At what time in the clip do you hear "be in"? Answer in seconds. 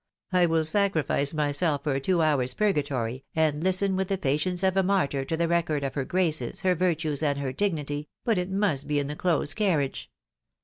8.87-9.05